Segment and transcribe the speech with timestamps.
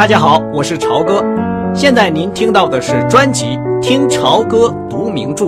[0.00, 1.22] 大家好，我是朝哥。
[1.74, 3.44] 现在您听到的是专辑
[3.82, 5.44] 《听朝歌读名著》，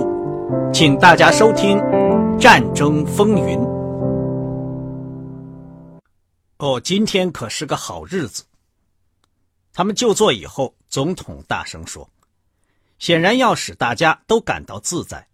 [0.71, 1.75] 请大家收听
[2.37, 3.57] 《战争风云》。
[6.57, 8.43] 哦，今天可是个好日子。
[9.73, 12.07] 他们就座以后，总统大声说
[12.99, 15.25] ：“显然要使大家都感到自在。”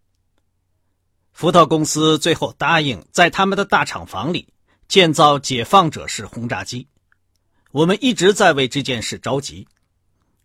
[1.34, 4.48] 福特公司最后答应在他们的大厂房里
[4.88, 6.88] 建造解放者式轰炸机。
[7.72, 9.68] 我们一直在为这件事着急，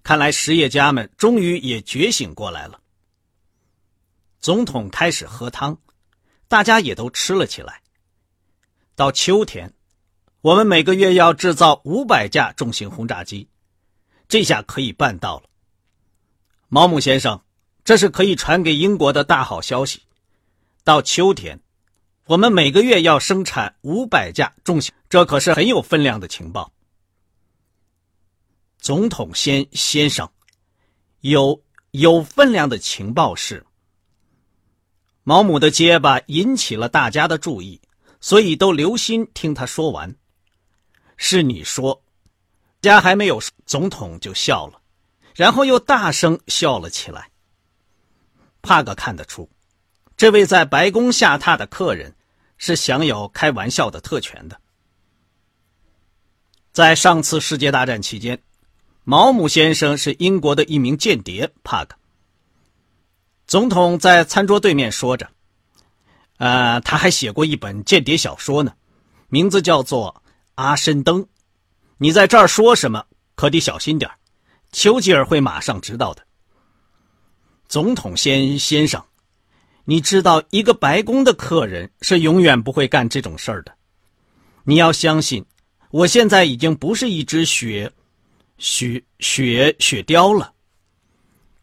[0.02, 2.80] 看来实业家们终于也觉醒过来了。
[4.41, 5.78] 总统开始喝汤，
[6.48, 7.80] 大家也都吃了起来。
[8.95, 9.73] 到秋天，
[10.42, 13.48] 我们每个月要制造五百架重型轰炸机，
[14.28, 15.45] 这下可以办到了。
[16.69, 17.42] 毛姆先生，
[17.84, 20.02] 这是可以传给英国的大好消息。
[20.84, 21.59] 到秋天，
[22.27, 26.70] 我们每个月要生产五百架重型，这可是很有分量的情报。
[28.84, 30.31] 总统先先生，
[31.20, 31.58] 有
[31.92, 33.64] 有分量的情报是。
[35.22, 37.81] 毛姆的结巴引起了大家的注意，
[38.20, 40.14] 所以都留心听他说完。
[41.17, 42.03] 是你说，
[42.83, 44.78] 家还没有总统就笑了，
[45.34, 47.30] 然后又大声笑了起来。
[48.61, 49.48] 帕格看得出，
[50.14, 52.14] 这位在白宫下榻的客人
[52.58, 54.61] 是享有开玩笑的特权的。
[56.70, 58.39] 在上次世界大战期间。
[59.05, 61.50] 毛姆先生是英国的一名间谍。
[61.62, 61.94] 帕克
[63.46, 65.28] 总统在餐桌对面说着
[66.38, 68.72] ：“呃，他还写过一本间谍小说呢，
[69.28, 70.22] 名字叫做
[70.55, 71.22] 《阿申登》。
[71.98, 74.11] 你在这儿说什么，可得小心点
[74.72, 76.22] 丘吉尔会马上知道的。”
[77.68, 79.05] 总统先先生，
[79.84, 83.74] 你知道一个白宫的客人是永远不会干这种事儿的。
[84.64, 85.44] 你要相信，
[85.91, 87.92] 我现在已经不是一只雪。
[88.58, 90.55] 雪雪雪雕了，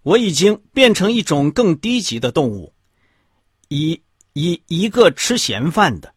[0.03, 2.73] 我已经变成一种更低级的动物，
[3.69, 4.01] 一
[4.33, 6.13] 一一个吃闲饭的。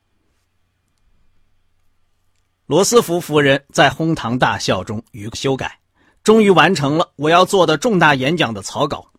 [2.66, 5.78] 罗斯福夫人在哄堂大笑中予修改，
[6.22, 9.12] 终于完成了我要做的重大演讲的草稿，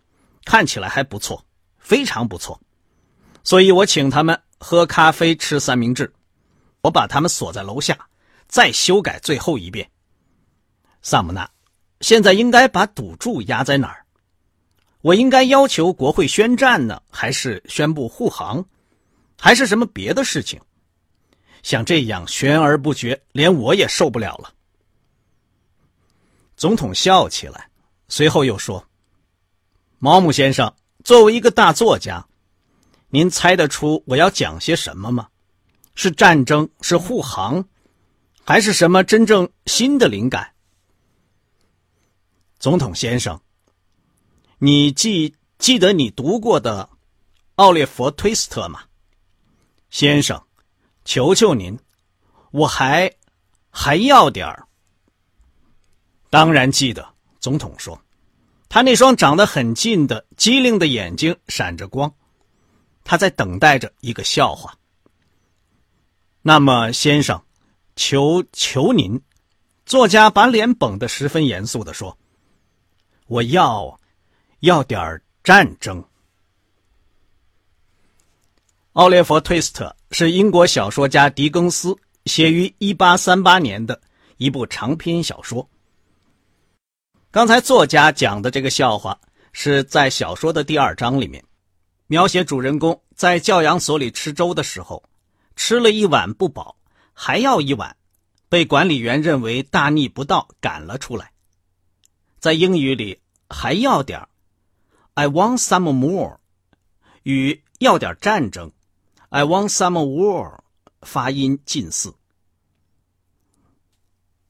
[0.43, 1.45] 看起来还不错，
[1.77, 2.59] 非常不错。
[3.43, 6.11] 所以我请他们喝咖啡、吃三明治，
[6.81, 7.95] 我把他们锁在楼下，
[8.47, 9.87] 再修改最后一遍。
[11.05, 11.47] 萨姆纳，
[12.01, 14.05] 现在应该把赌注压在哪儿？
[15.01, 18.65] 我应该要求国会宣战呢，还是宣布护航，
[19.39, 20.59] 还是什么别的事情？
[21.61, 24.51] 像这样悬而不决，连我也受不了了。
[26.57, 27.69] 总统笑起来，
[28.07, 28.83] 随后又说
[29.99, 30.73] ：“毛姆先生，
[31.03, 32.25] 作为一个大作家，
[33.09, 35.27] 您猜得出我要讲些什么吗？
[35.93, 37.63] 是战争，是护航，
[38.43, 40.51] 还是什么真正新的灵感？”
[42.65, 43.39] 总统先生，
[44.57, 46.89] 你记记得你读过的
[47.57, 48.85] 奥列佛·推斯特吗？
[49.91, 50.43] 先生，
[51.03, 51.77] 求求您，
[52.49, 53.13] 我还
[53.69, 54.67] 还要点儿。
[56.31, 57.07] 当然记得。
[57.39, 58.01] 总统说，
[58.67, 62.11] 他那双长得很近的机灵的眼睛闪着光，
[63.03, 64.75] 他在等待着一个笑话。
[66.41, 67.43] 那么，先生，
[67.95, 69.21] 求求您，
[69.85, 72.17] 作家把脸绷得十分严肃的说。
[73.27, 73.99] 我要，
[74.59, 76.03] 要点战争。
[78.93, 83.99] 奥列佛·推斯特是英国小说家狄更斯写于一八三八年的
[84.37, 85.67] 一部长篇小说。
[87.31, 89.19] 刚才作家讲的这个笑话
[89.53, 91.43] 是在小说的第二章里面，
[92.05, 95.03] 描写主人公在教养所里吃粥的时候，
[95.55, 96.77] 吃了一碗不饱，
[97.11, 97.97] 还要一碗，
[98.49, 101.31] 被管理员认为大逆不道，赶了出来。
[102.45, 103.19] 在英语里
[103.49, 104.29] 还要点
[105.15, 106.37] i want some more，
[107.23, 108.71] 与要点战争
[109.29, 110.59] ，I want some war，
[111.01, 112.13] 发音近似。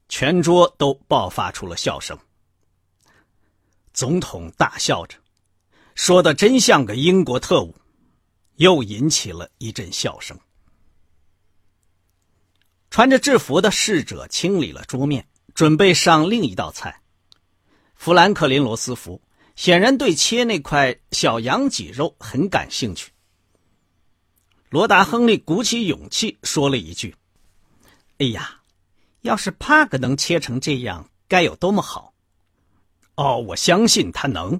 [0.09, 2.19] 全桌都爆发出了笑声。
[3.93, 5.17] 总统大笑着，
[5.95, 7.73] 说的真像个英国特务，
[8.57, 10.37] 又引起了一阵笑声。
[12.89, 17.01] 穿着制服的侍者清理了桌面，准备上另一道菜。
[17.95, 19.19] 富兰克林·罗斯福
[19.55, 23.11] 显然对切那块小羊脊肉很感兴趣。
[24.69, 27.15] 罗达·亨利鼓起勇气说了一句
[28.19, 28.61] ：“哎呀，
[29.21, 32.13] 要是帕克能切成这样，该有多么好！”
[33.15, 34.59] 哦，我相信他能。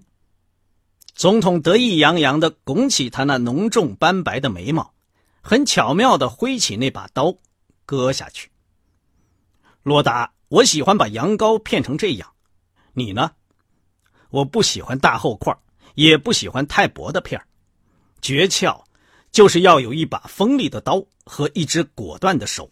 [1.14, 4.94] 总统得意洋洋的拱起他那浓重斑白的眉毛，
[5.42, 7.36] 很巧妙的挥起那把刀，
[7.86, 8.50] 割下去。
[9.84, 12.35] 罗达，我喜欢把羊羔片成这样。
[12.96, 13.32] 你呢？
[14.30, 15.56] 我不喜欢大厚块，
[15.96, 17.40] 也不喜欢太薄的片。
[18.22, 18.82] 诀窍
[19.32, 22.72] 就是要有一把锋利的刀和一只果断的手。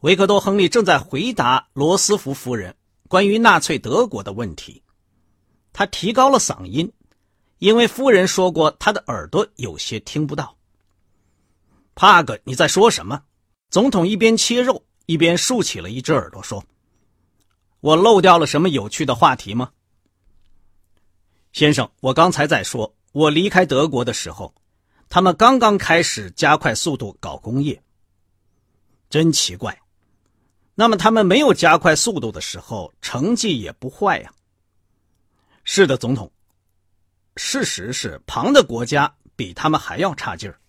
[0.00, 2.76] 维克多·亨利正在回答罗斯福夫人
[3.08, 4.82] 关于纳粹德国的问题，
[5.72, 6.92] 他提高了嗓音，
[7.58, 10.56] 因为夫人说过他的耳朵有些听不到。
[11.94, 13.24] 帕格，你在说什么？
[13.70, 14.84] 总统一边切肉。
[15.10, 16.62] 一边竖起了一只耳朵，说
[17.80, 19.70] ：“我漏掉了什么有趣的话题吗？”
[21.52, 24.54] 先生，我刚才在说，我离开德国的时候，
[25.08, 27.82] 他们刚刚开始加快速度搞工业。
[29.10, 29.80] 真奇怪。
[30.74, 34.32] 那么他们没有加快速度的时候，成绩也不坏呀。
[35.64, 36.30] 是的，总统。
[37.34, 40.60] 事实是，旁的国家比他们还要差劲儿。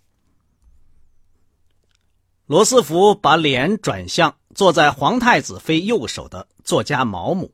[2.48, 7.52] 罗斯福把脸转向坐在皇太子妃右手的作家毛姆。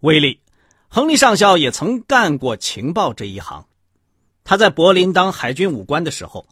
[0.00, 0.40] 威利，
[0.88, 3.66] 亨利上校也曾干过情报这一行。
[4.44, 6.46] 他在柏林当海军武官的时候，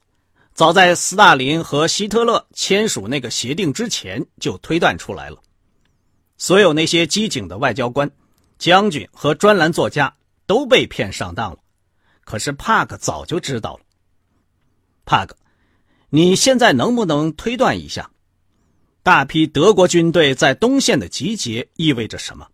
[0.54, 5.42] 早在斯大林和希特勒签署那个协定之前就推断出来了。
[6.36, 8.10] 所有那些机警的外交官、
[8.58, 10.14] 将军和专栏作家
[10.46, 11.58] 都被骗上当了。
[12.24, 13.80] 可是帕克早就知道了。
[15.04, 15.36] 帕克。
[16.10, 18.10] 你现在能不能推断一下，
[19.08, 22.46] 大批德国军队在东线的集结意味着什么？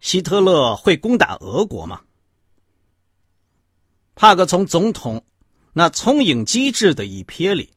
[0.00, 2.00] 希特勒会攻打俄国吗？
[4.14, 5.22] 帕克从总统
[5.74, 7.68] 那聪颖机智的一瞥里，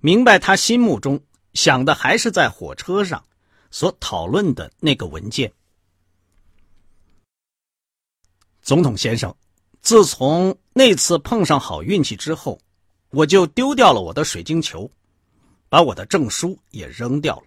[0.00, 1.20] 明白他心目中
[1.54, 3.24] 想的还是在火车上
[3.70, 5.52] 所讨论的那个文件。
[8.62, 9.32] 总统先生，
[9.80, 12.60] 自从那次碰上好运气之后。
[13.10, 14.90] 我就丢掉了我的水晶球，
[15.68, 17.46] 把我的证书也扔掉了。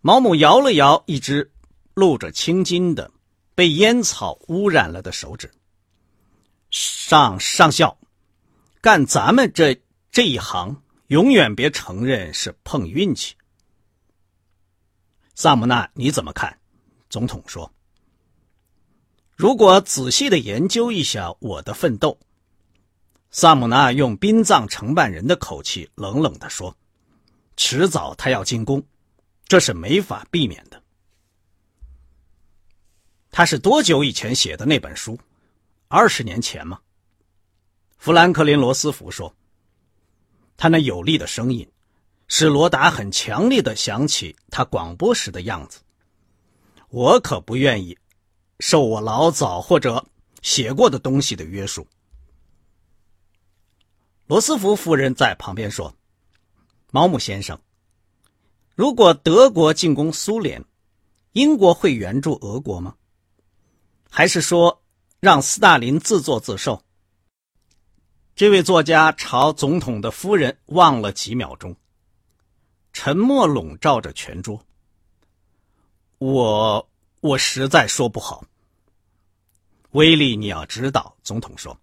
[0.00, 1.50] 毛姆摇了摇一只
[1.94, 3.10] 露着青筋的、
[3.54, 5.50] 被烟草污染了的手指。
[6.70, 7.98] 上上校，
[8.80, 13.34] 干咱们这这一行，永远别承认是碰运气。
[15.34, 16.58] 萨姆纳，你怎么看？
[17.08, 17.72] 总统说
[19.34, 22.16] ：“如果仔细的研究一下我的奋斗。”
[23.32, 26.76] 萨姆纳用殡葬承办人的口气冷冷地说
[27.56, 28.82] ：“迟早他要进攻，
[29.46, 30.82] 这是没法避免的。”
[33.30, 35.16] 他是多久以前写的那本书？
[35.86, 36.80] 二十年前吗？
[37.98, 39.32] 富兰克林·罗斯福说
[40.58, 41.70] ：“他那有力的声音，
[42.26, 45.78] 使罗达很强烈的想起他广播时的样子。
[46.88, 47.96] 我可不愿意
[48.58, 50.04] 受我老早或者
[50.42, 51.86] 写过的东西的约束。”
[54.30, 55.92] 罗斯福夫人在旁边说
[56.92, 57.58] ：“毛姆先生，
[58.76, 60.64] 如果德国进攻苏联，
[61.32, 62.94] 英国会援助俄国吗？
[64.08, 64.84] 还是说
[65.18, 66.80] 让斯大林自作自受？”
[68.36, 71.74] 这位作家朝总统的夫人望了几秒钟，
[72.92, 74.64] 沉默笼罩着全桌。
[76.18, 76.88] 我
[77.20, 78.44] 我实在说不好。
[79.90, 81.76] 威利，你要知道，总统说。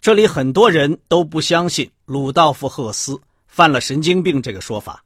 [0.00, 5.04] 这里很多人都不相信鲁道夫·赫斯犯了神经病这个说法，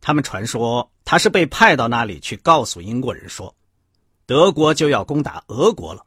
[0.00, 3.52] 他们传说他是被派到那里去告诉英国人说，
[4.24, 6.06] 德国就要攻打俄国了，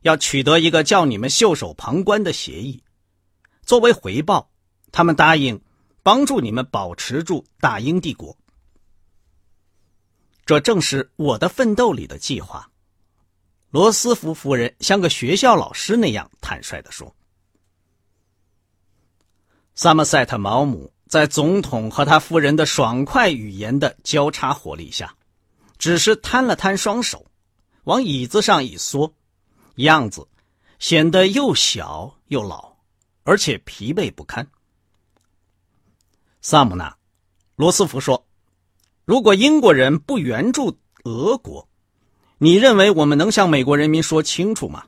[0.00, 2.82] 要取得一个叫你们袖手旁观的协议，
[3.62, 4.50] 作为回报，
[4.90, 5.60] 他们答应
[6.02, 8.34] 帮助你们保持住大英帝国。
[10.46, 12.70] 这正是我的奋斗里的计划。
[13.70, 17.14] 罗斯福夫人像个学校老师那样坦率地说。
[19.80, 25.14] 萨默塞特·毛姆在总统和他夫人的爽快语言的交叉火力下，
[25.78, 27.24] 只是摊了摊双手，
[27.84, 29.14] 往椅子上一缩，
[29.76, 30.26] 样子
[30.80, 32.72] 显得又小又老，
[33.22, 34.44] 而且疲惫不堪。
[36.40, 36.96] 萨姆纳，
[37.54, 38.26] 罗斯福说
[39.06, 41.68] ：“如果英国人不援助俄国，
[42.38, 44.84] 你认为我们能向美国人民说清楚吗？”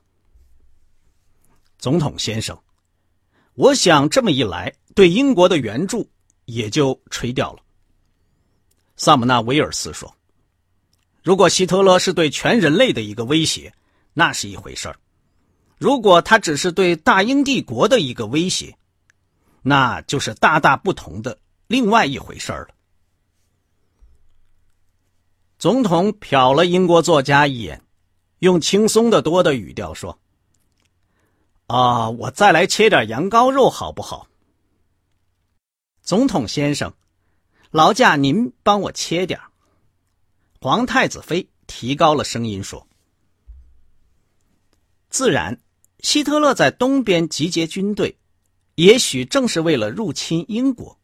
[1.78, 2.60] 总统先生。
[3.54, 6.08] 我想这么一来，对英国的援助
[6.44, 7.60] 也就吹掉了。
[8.96, 10.12] 萨姆纳威尔斯说
[11.22, 13.72] ：“如果希特勒是对全人类的一个威胁，
[14.12, 14.94] 那是一回事儿；
[15.78, 18.76] 如果他只是对大英帝国的一个威胁，
[19.62, 22.74] 那就是大大不同的另外一回事儿了。”
[25.58, 27.82] 总统瞟了英国作家一眼，
[28.38, 30.18] 用轻松的多的语调说。
[31.66, 34.26] 啊，我再来切点羊羔肉好不好？
[36.10, 36.92] 总统先生，
[37.70, 39.38] 劳驾您帮我切点
[40.60, 42.88] 皇太子妃提高了声音说
[45.08, 45.60] ：“自然，
[46.00, 48.18] 希特勒在东边集结军队，
[48.74, 50.98] 也许正是为了入侵英国。”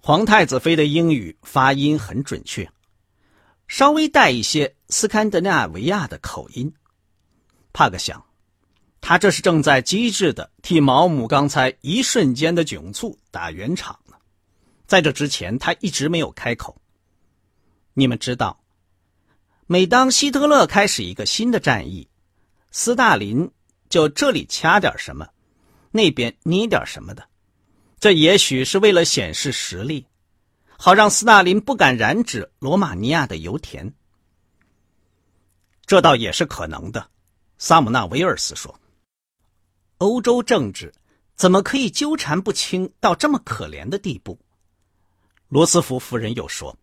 [0.00, 2.72] 皇太子妃的英语发音很准确，
[3.68, 6.72] 稍微带一些斯堪的纳维亚的口音。
[7.74, 8.24] 帕克想，
[9.02, 14.14] 他这是正在机智的替毛姆刚才一瞬间的窘促打圆场呢。
[14.86, 16.80] 在这之前，他一直没有开口。
[17.94, 18.62] 你们知道，
[19.66, 22.08] 每当希特勒开始一个新的战役，
[22.70, 23.50] 斯大林
[23.90, 25.28] 就这里掐点什么，
[25.90, 27.28] 那边捏点什么的。
[27.98, 30.06] 这也许是为了显示实力，
[30.78, 33.92] 好让斯大林不敢染指罗马尼亚的油田。
[35.86, 37.10] 这倒也是可能的，
[37.58, 38.78] 萨姆纳维尔斯说。
[40.02, 40.92] 欧洲政治
[41.36, 44.36] 怎么可以纠缠不清到这么可怜的地步？
[45.48, 46.76] 罗斯福夫人又说。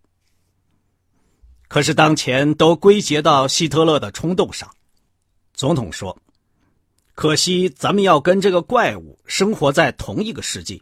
[1.67, 4.69] 可是当前都归结到希特勒的冲动上。
[5.53, 6.17] 总统说
[7.13, 10.81] ：“可惜咱们要跟这个怪物生活在同一个世纪。”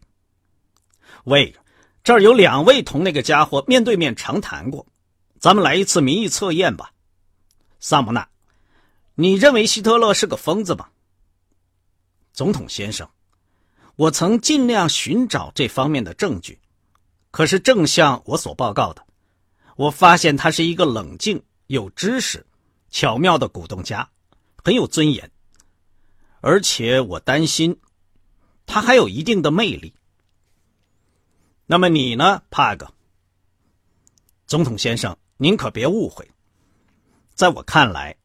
[1.25, 1.56] 喂，
[2.03, 4.86] 这儿有两位同那个家伙面对面长谈过，
[5.39, 6.91] 咱们来一次民意测验吧。
[7.79, 8.29] 萨姆纳，
[9.15, 10.88] 你认为希特勒是个疯子吗？
[12.38, 13.10] 总统先生，
[13.96, 16.60] 我曾尽量寻找这方面的证据，
[17.32, 19.03] 可是正像我所报告的，
[19.75, 22.46] 我发现他是一个冷静、有知识、
[22.91, 24.08] 巧妙的鼓动家，
[24.63, 25.32] 很有尊严，
[26.39, 27.79] 而且我担心
[28.67, 29.96] 他还有一定的魅力。
[31.65, 32.94] 那么你呢，帕格？
[34.46, 36.29] 总统先生，您可别误会。
[37.34, 38.15] 在我看来，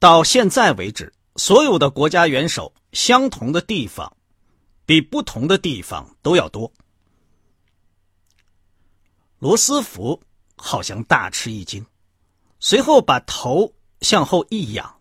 [0.00, 4.16] 到现在为止，所有的国家元首相同的地方，
[4.86, 6.72] 比不同的地方都要多。
[9.38, 10.22] 罗斯福
[10.56, 11.84] 好像大吃一惊，
[12.60, 15.00] 随后把头向后一仰，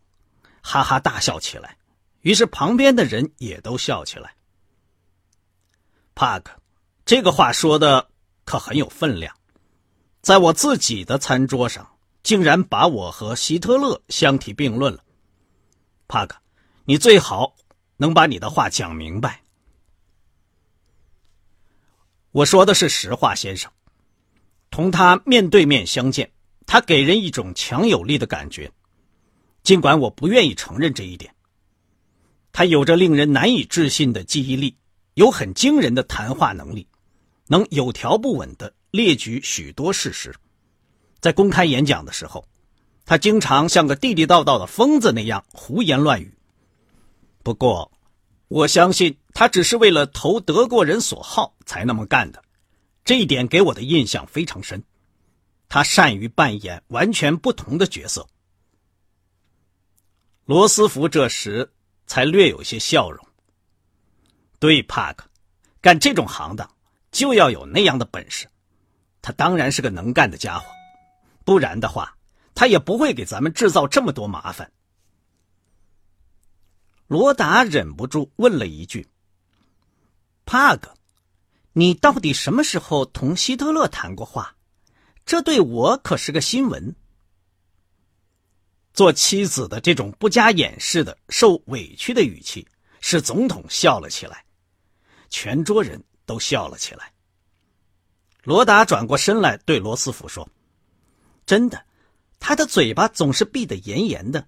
[0.62, 1.78] 哈哈大笑起来。
[2.22, 4.36] 于是旁边的人也都笑起来。
[6.16, 6.58] 帕克。
[7.04, 8.10] 这个话说的
[8.46, 9.36] 可很有分量，
[10.22, 15.04] 在我自己的餐桌上，竟然把我和希特勒相提并论了。
[16.08, 16.38] 帕克，
[16.86, 17.54] 你最好
[18.02, 19.44] 能把你的话讲明白。
[22.32, 23.72] 我说的是实话，先生。
[24.72, 26.32] 同他面对面相见，
[26.66, 28.72] 他给人一种强有力的感觉，
[29.62, 31.36] 尽管我不愿意承认这一点。
[32.52, 34.76] 他有着令人难以置信的记忆力，
[35.14, 36.88] 有很惊人的谈话能力。
[37.46, 40.34] 能有条不紊的列举许多事实，
[41.20, 42.48] 在公开演讲的时候，
[43.06, 46.34] 他经常像个地地道道的疯子那样胡言乱语。
[47.44, 47.92] 不过，
[48.48, 52.44] 我相信他只是为了投德国人所好才那么干的，
[53.04, 54.84] 这一点给我的印象非常深。
[55.70, 58.28] 他善于扮演完全不同的角色。
[60.46, 61.72] 罗斯福这时
[62.06, 63.26] 才略有些笑容。
[64.60, 65.26] 对，帕克，
[65.82, 66.70] 干这种行当。
[67.12, 68.48] 就要有那样的本事，
[69.22, 70.66] 他当然是个能干的家伙，
[71.44, 72.16] 不然的话，
[72.56, 74.72] 他也不会给咱们制造这么多麻烦。
[77.12, 79.06] 罗达忍不住问了一句
[80.48, 80.94] ：“帕格，
[81.74, 84.56] 你到底什么时候同希特勒谈过话？
[85.26, 86.96] 这对我可是个新闻。”
[88.96, 92.66] 做妻子的这种不加掩饰的受委屈的语气，
[93.02, 94.46] 使总统笑了起来，
[95.30, 96.02] 全桌人。
[96.26, 97.12] 都笑了起来。
[98.44, 100.48] 罗达转过身来对罗斯福说
[101.46, 101.84] ：“真的，
[102.40, 104.48] 他的嘴巴总是闭得严严的。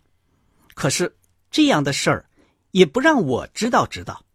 [0.76, 1.14] 可是
[1.52, 2.30] 这样的事儿
[2.74, 4.26] 也不让我知道知道。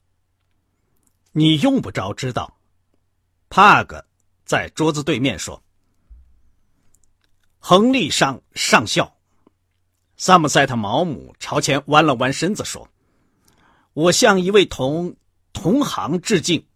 [1.33, 2.57] 你用不着知道。”
[3.51, 4.05] 帕格
[4.45, 5.63] 在桌子对面说
[7.59, 9.17] ：“亨利上上校，
[10.17, 12.89] 萨姆塞特毛姆朝前弯了弯身子说
[13.93, 15.17] ：‘我向一位同
[15.53, 16.67] 同行致敬。’”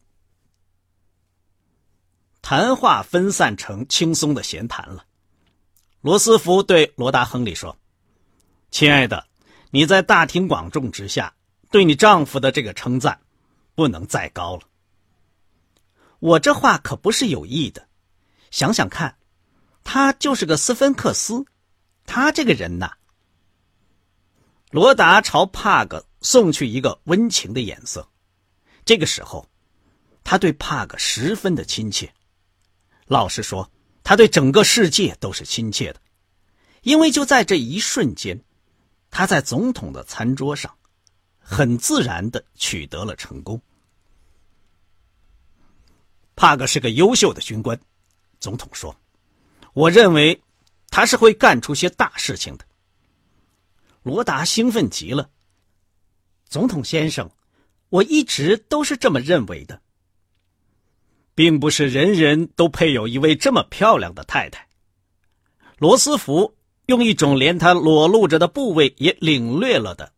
[2.43, 5.07] 谈话分散成轻松的闲谈了。
[6.01, 7.77] 罗斯福对罗达·亨利说
[8.73, 9.29] ：“亲爱的，
[9.71, 11.35] 你在大庭广众之下
[11.73, 13.19] 对你丈夫的这个称赞，
[13.75, 14.63] 不能再高了。
[16.21, 17.89] 我这话可不是有意的。
[18.51, 19.17] 想想看，
[19.83, 21.47] 他就是个斯芬克斯，
[22.05, 22.93] 他这个人呐。”
[24.71, 28.07] 罗达朝帕格送去一个温情的眼色。
[28.85, 29.49] 这个时候，
[30.23, 32.13] 他对帕格十分的亲切。
[33.07, 33.71] 老实说，
[34.05, 36.01] 他对整个世界都是亲切的，
[36.83, 38.39] 因为就在这一瞬间，
[39.11, 40.77] 他在总统的餐桌上，
[41.43, 43.61] 很自然的取得了成功。
[46.35, 47.79] 帕格是个优秀的军官，
[48.41, 48.97] 总统说
[49.75, 50.43] ：“我认为
[50.89, 52.65] 他是会干出些大事情的。”
[54.03, 55.31] 罗达兴奋极了。
[56.49, 57.31] 总统先生，
[57.91, 59.81] 我一直都是这么认为的。
[61.35, 64.69] 并不是人人都配有一位这么漂亮的太太。
[65.79, 66.55] 罗斯福
[66.87, 70.12] 用一种连他裸露着的部位也领略了的、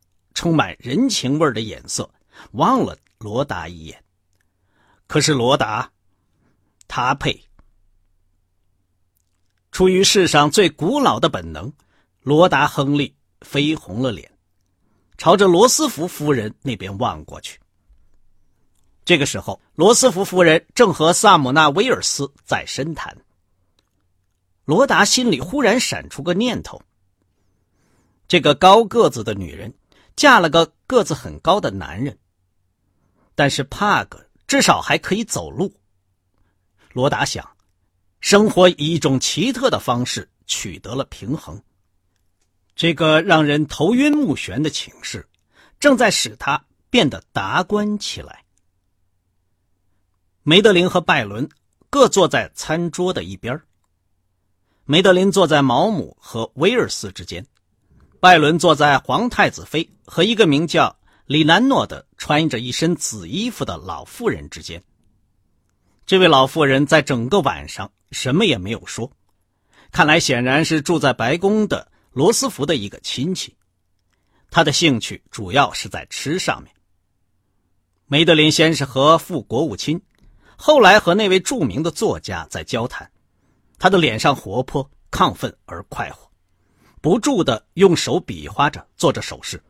[0.44, 2.10] 充满人情味的眼色
[2.52, 4.04] 望了罗达一眼。
[5.06, 5.90] 可是罗达，
[6.86, 7.42] 他配。
[9.72, 11.72] 出于世上最古老的本能，
[12.20, 14.30] 罗达·亨利绯红了脸，
[15.16, 17.58] 朝着罗斯福夫人那边望过去。
[19.02, 23.16] 这个时候，罗斯福夫人正和萨姆纳·威尔斯在深谈。
[24.66, 26.82] 罗达心里忽然闪出个念头：
[28.28, 29.72] 这个高个子的女人
[30.16, 32.18] 嫁了个个子很高的男人，
[33.34, 35.74] 但是帕格至少还可以走路。
[36.92, 37.48] 罗达想，
[38.20, 41.60] 生活以一种奇特的方式取得了平衡。
[42.76, 45.28] 这个让人头晕目眩的寝室，
[45.78, 48.44] 正在使他变得达观起来。
[50.42, 51.48] 梅德林和拜伦
[51.88, 53.60] 各坐在餐桌的一边
[54.84, 57.46] 梅德林坐在毛姆和威尔斯之间，
[58.20, 60.96] 拜伦坐在皇太子妃和一个名叫
[61.26, 64.82] 李南诺的穿着一身紫衣服的老妇人之间。
[66.06, 69.10] 这位老妇人在整个晚上什么也没有说，
[69.90, 73.56] 看来显然是住在白宫的罗斯福的一个亲戚。
[74.50, 76.72] 他的兴趣主要是在吃上面。
[78.06, 80.00] 梅德林先是和副国务卿。
[80.56, 83.10] 后来和那位著名的作家在交谈，
[83.76, 86.30] 他的脸上活泼、亢奋而快活，
[87.00, 89.60] 不住的用手比划着，做着手势。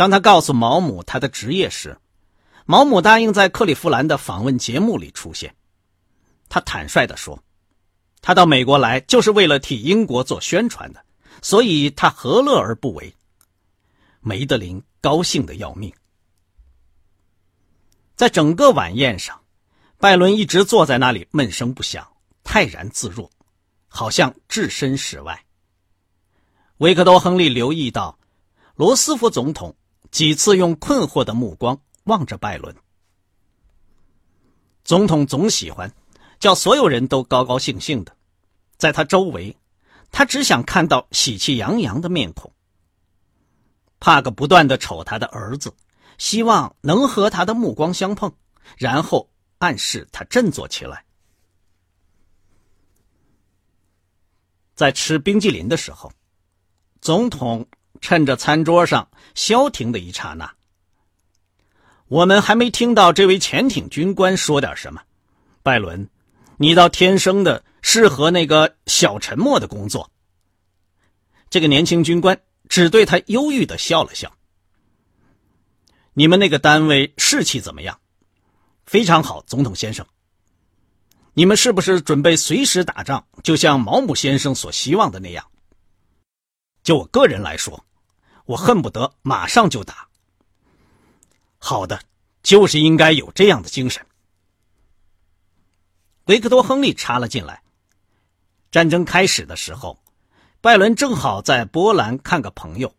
[0.00, 1.94] 当他告诉毛姆他的职业时，
[2.64, 5.54] 毛姆答应在克利夫兰的访问节目里出现。
[6.48, 7.38] 他坦率地说
[8.22, 11.04] ：“他到美国来就是为了替英国做宣传的，
[11.42, 13.14] 所以他何乐而不为？”
[14.24, 15.92] 梅德林高兴的要命。
[18.16, 19.38] 在整个晚宴上，
[19.98, 22.10] 拜伦一直坐在那里闷声不响，
[22.42, 23.30] 泰然自若，
[23.86, 25.44] 好像置身事外。
[26.78, 28.18] 维克多·亨利留意到，
[28.76, 29.76] 罗斯福总统
[30.10, 32.74] 几次用困惑的目光望着拜伦。
[34.84, 35.92] 总统总喜欢
[36.38, 38.16] 叫所有人都高高兴兴的，
[38.76, 39.56] 在他周围，
[40.10, 42.52] 他只想看到喜气洋洋的面孔。
[43.98, 45.72] 帕克不断的瞅他的儿子。
[46.18, 48.30] 希望能和他的目光相碰，
[48.76, 51.02] 然后暗示他振作起来。
[54.74, 56.12] 在吃冰激凌的时候，
[57.00, 57.66] 总统
[58.00, 60.52] 趁着餐桌上消停的一刹那，
[62.08, 65.02] 我们还没听到这位潜艇军官说点什么。
[65.62, 66.08] 拜伦，
[66.56, 70.10] 你倒天生的适合那个小沉默的工作。
[71.50, 74.32] 这个年轻军官只对他忧郁的笑了笑。
[76.14, 78.00] 你们那个单位士气怎么样？
[78.86, 80.04] 非常好，总统先生。
[81.34, 85.46] 你们是不是准备随时打仗，就像毛姆先生所希望的那样？
[86.82, 87.84] 就我个人来说，
[88.50, 90.08] 我恨不得马上就打。
[91.58, 92.00] 好的，
[92.42, 94.04] 就是应该有这样的精神。
[96.24, 97.62] 维克多·亨利插了进来。
[98.72, 100.00] 战争开始的时候，
[100.60, 102.92] 拜伦正好在波兰看个朋友。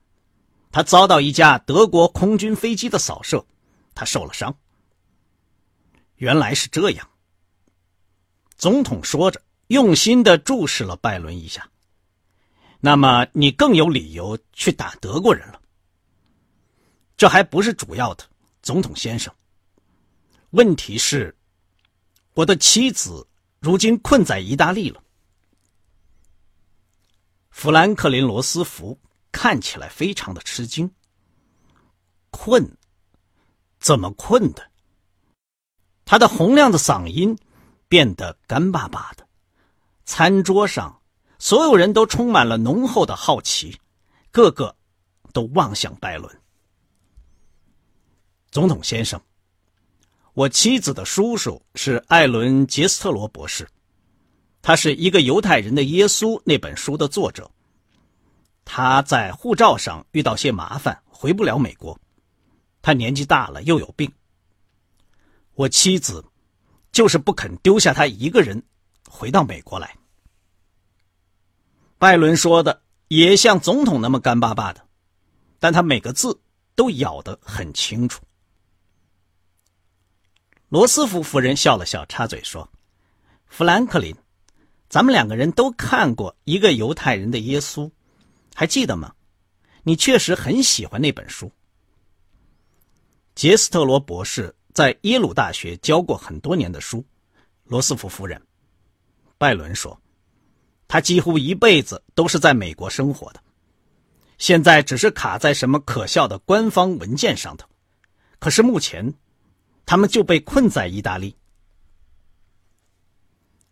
[0.71, 3.45] 他遭到一架德国空军飞机的扫射，
[3.93, 4.55] 他受了伤。
[6.15, 7.09] 原来是这样。
[8.55, 11.69] 总统说着，用心的注视了拜伦一下。
[12.81, 15.61] 那么你更有理由去打德国人了。
[17.15, 18.25] 这还不是主要的，
[18.61, 19.33] 总统先生。
[20.49, 21.33] 问题是，
[22.33, 23.25] 我的妻子
[23.59, 25.01] 如今困在意大利了。
[27.51, 28.99] 弗兰克林·罗斯福。
[29.33, 30.93] 看起来非常的吃惊。
[32.31, 32.77] 困？
[33.79, 34.71] 怎么困的？
[36.03, 37.37] 他的洪亮的嗓音
[37.87, 39.25] 变得干巴巴的。
[40.03, 41.00] 餐桌上，
[41.41, 43.75] 所有人都充满了浓厚的好奇，
[44.29, 44.75] 个个
[45.33, 46.39] 都望向拜伦。
[48.51, 49.19] 总统先生，
[50.35, 53.67] 我妻子的叔叔是艾伦·杰斯特罗博士，
[54.61, 57.49] 他是一个犹太人的耶稣那本书的作者。
[58.63, 61.99] 他在护照上遇到些麻烦，回不了美国。
[62.83, 64.11] 他年纪大了，又有病。
[65.55, 66.23] 我妻子
[66.91, 68.61] 就是不肯丢下他一个人
[69.09, 69.97] 回到美国来。
[72.01, 74.83] 拜伦说的也像总统那么干巴巴的，
[75.59, 76.41] 但他每个字
[76.73, 78.23] 都咬得很清楚。
[80.69, 82.67] 罗斯福夫人笑了笑，插嘴说
[83.45, 84.15] ：“富兰克林，
[84.89, 87.91] 咱们两个人都看过一个犹太人的耶稣，
[88.55, 89.13] 还记得吗？
[89.83, 91.51] 你确实很喜欢那本书。”
[93.35, 97.05] 杰斯特罗博士在耶鲁大学教过很多年的书。
[97.65, 98.41] 罗斯福夫人，
[99.37, 100.01] 拜伦说
[100.91, 103.41] ：“他几乎一辈子都是在美国生活的，
[104.37, 107.65] 现在只是卡在什么可笑的官方文件上头。
[108.37, 109.01] 可是目前。”
[109.83, 111.35] 他们就被困在意大利。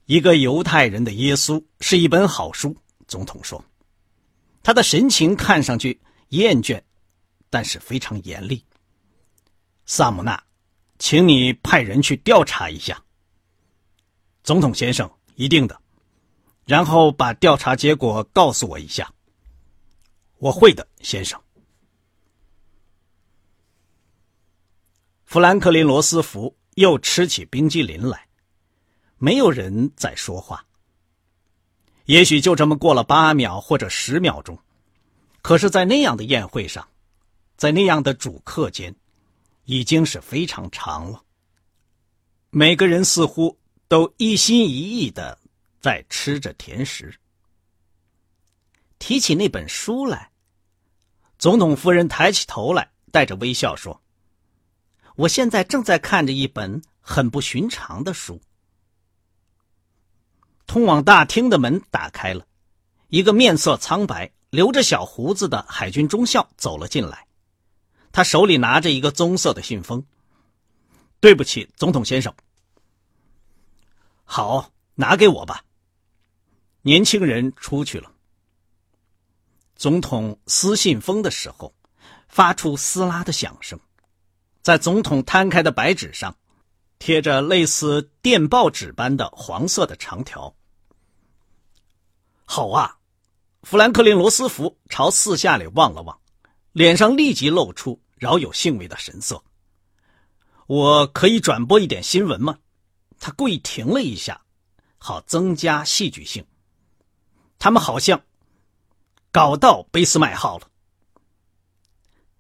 [0.06, 2.76] 一个犹太人的耶稣是一本好书，
[3.08, 3.64] 总统说。
[4.62, 5.98] 他的神情看上去
[6.30, 6.82] 厌倦，
[7.50, 8.62] 但是非常严厉。
[9.86, 10.44] 萨姆纳，
[10.98, 13.02] 请你派人去调查一下。
[14.44, 15.82] 总统先生，一定的。
[16.70, 19.12] 然后把调查结果告诉我一下。
[20.38, 21.42] 我会的，先生。
[25.26, 28.28] 富兰克林·罗斯福又吃起冰激凌来，
[29.18, 30.64] 没有人在说话。
[32.06, 34.56] 也许就这么过了八秒或者十秒钟，
[35.42, 36.88] 可是，在那样的宴会上，
[37.58, 38.96] 在那样的主客间，
[39.66, 41.24] 已经是非常长了。
[42.52, 45.36] 每个人似乎都一心一意的
[45.80, 47.14] 在吃着甜食。
[48.98, 50.32] 提起那本书来，
[51.38, 54.02] 总统夫人抬起头来，带着微笑说。
[55.16, 58.42] 我现在正在看着一本很不寻常的书。
[60.68, 62.46] 通往大厅的门打开了，
[63.08, 67.26] 一个面色苍白、留着小胡子的海军中校走了进来，
[68.12, 70.06] 他手里拿着一个棕色的信封。
[71.20, 72.34] 对不起，总统先生。
[74.24, 75.64] 好，拿给我吧。
[76.82, 78.12] 年轻人出去了。
[79.76, 81.74] 总统撕信封的时候，
[82.28, 83.80] 发出撕拉的响声。
[84.62, 86.36] 在总统摊开的白纸上，
[87.00, 90.54] 贴着类似电报纸般的黄色的长条。
[92.46, 92.98] 好啊，
[93.64, 96.20] 富兰克林·罗斯福朝四下里望了望，
[96.74, 99.44] 脸上立即露出饶有兴味的神色。
[100.68, 102.58] 我可以转播一点新闻吗？
[103.20, 104.42] 他故意停了一下，
[104.98, 106.46] 好增加戏剧性。
[107.60, 108.20] 他们好像
[109.32, 110.68] 搞到俾斯麦号了，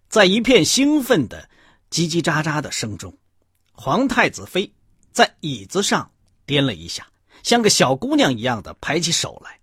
[0.07, 1.49] 在一片兴奋的。
[1.91, 3.17] 叽叽喳喳的声中，
[3.71, 4.71] 皇太子妃
[5.11, 6.11] 在椅子上
[6.45, 7.07] 颠了一下，
[7.41, 9.59] 像个小姑娘一样的拍起手来。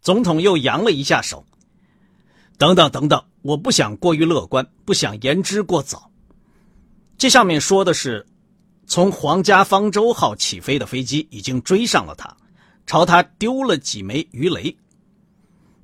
[0.00, 1.44] 总统又扬了一下手。
[2.56, 6.10] 等等等等，我不想过于乐观，不想言之过早。
[7.18, 8.26] 这上面说的是，
[8.86, 12.34] 从皇家方舟号起飞的飞机已经追上了他，
[12.90, 14.76] 朝他丢了几枚鱼雷。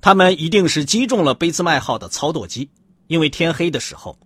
[0.01, 2.69] 他们一定是击中了贝斯麦号的操舵机，
[3.07, 4.19] 因为天黑的时候。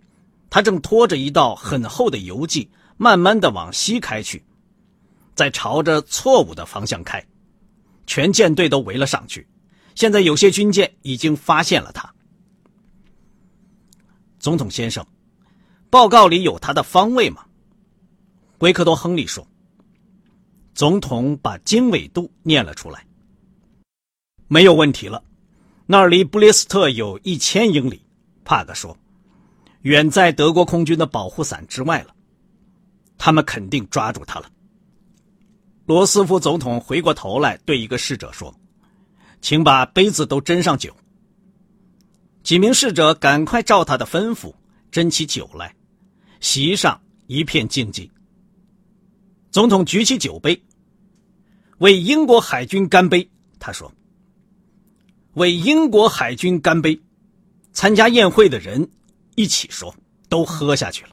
[0.50, 2.68] 他正拖着一道很厚的油迹，
[2.98, 4.44] 慢慢的往西开去，
[5.36, 7.24] 在朝着错误的方向开，
[8.08, 9.48] 全舰队都围了上去。
[9.94, 12.12] 现在有些军舰已经发现了他。
[14.40, 15.06] 总统先生，
[15.92, 17.46] 报告里有他的方位吗？
[18.58, 19.48] 维克多·亨利说。
[20.74, 23.06] 总统把经纬度念了出来。
[24.48, 25.24] 没有问题了，
[25.86, 28.02] 那儿离布列斯特有一千英里。
[28.44, 28.98] 帕克说。
[29.84, 32.14] 远在德国空军的保护伞之外了，
[33.18, 34.48] 他们肯定抓住他了。
[35.88, 38.54] 罗斯福总统回过头来对一个侍者说
[39.42, 40.96] ：“请把杯子都斟上酒。”
[42.44, 44.54] 几名侍者赶快照他的吩咐
[44.92, 45.76] 斟起酒来，
[46.40, 48.08] 席上一片静寂。
[49.52, 50.64] 总统举起酒杯，
[51.80, 53.30] 为英国海军干杯。
[53.60, 53.94] 他说
[55.36, 57.00] ：“为英国海军干杯！”
[57.74, 58.90] 参加宴会的人。
[59.36, 59.96] 一起说，
[60.30, 61.12] 都喝下去了。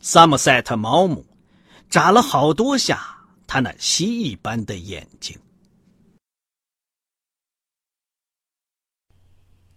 [0.00, 1.24] 萨默塞特·毛姆
[1.88, 5.38] 眨了好多下他那蜥蜴般的眼睛。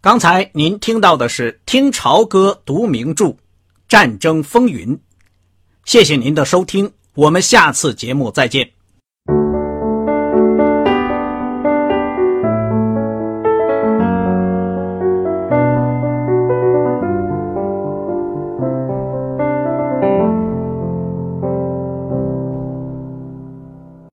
[0.02, 3.26] 刚才您听到的是听潮歌读名著
[3.88, 4.98] 《战争风云》，
[5.86, 8.79] 谢谢您的收听，我们下次节目再见。